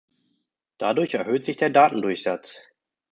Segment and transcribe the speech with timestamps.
[0.79, 2.59] Dadurch erhöht sich der Datendurchsatz.